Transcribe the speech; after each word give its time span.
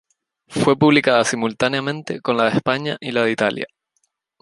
Fue 0.47 0.75
publicada 0.75 1.23
simultáneamente 1.23 2.21
con 2.21 2.35
la 2.35 2.45
de 2.45 2.55
España 2.57 2.97
y 2.99 3.11
la 3.11 3.21
de 3.21 3.31
Italia. 3.33 3.65